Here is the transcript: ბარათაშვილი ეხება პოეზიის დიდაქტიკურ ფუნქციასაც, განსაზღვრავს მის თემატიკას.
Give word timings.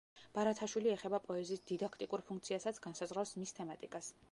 ბარათაშვილი 0.35 0.91
ეხება 0.93 1.19
პოეზიის 1.27 1.61
დიდაქტიკურ 1.73 2.25
ფუნქციასაც, 2.31 2.83
განსაზღვრავს 2.89 3.37
მის 3.43 3.57
თემატიკას. 3.61 4.13